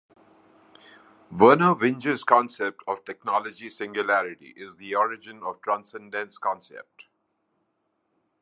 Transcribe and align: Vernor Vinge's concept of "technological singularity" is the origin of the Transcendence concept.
Vernor 1.31 1.79
Vinge's 1.79 2.23
concept 2.23 2.81
of 2.87 3.05
"technological 3.05 3.69
singularity" 3.69 4.51
is 4.57 4.77
the 4.77 4.95
origin 4.95 5.43
of 5.43 5.57
the 5.57 5.61
Transcendence 5.61 6.39
concept. 6.39 7.05